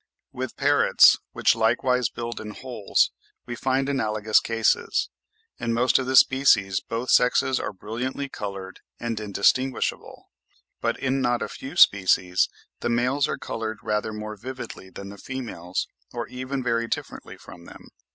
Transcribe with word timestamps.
With 0.31 0.57
parrots, 0.57 1.19
which 1.31 1.53
likewise 1.53 2.09
build 2.09 2.41
in 2.41 2.55
holes, 2.55 3.11
we 3.45 3.55
find 3.55 3.87
analogous 3.87 4.39
cases: 4.39 5.09
in 5.59 5.73
most 5.75 5.99
of 5.99 6.07
the 6.07 6.15
species, 6.15 6.79
both 6.79 7.11
sexes 7.11 7.59
are 7.59 7.71
brilliantly 7.71 8.27
coloured 8.27 8.79
and 8.99 9.19
indistinguishable, 9.19 10.31
but 10.81 10.97
in 10.99 11.21
not 11.21 11.43
a 11.43 11.47
few 11.47 11.75
species 11.75 12.49
the 12.79 12.89
males 12.89 13.27
are 13.27 13.37
coloured 13.37 13.77
rather 13.83 14.11
more 14.11 14.35
vividly 14.35 14.89
than 14.89 15.09
the 15.09 15.19
females, 15.19 15.87
or 16.11 16.27
even 16.29 16.63
very 16.63 16.87
differently 16.87 17.37
from 17.37 17.65
them. 17.65 17.89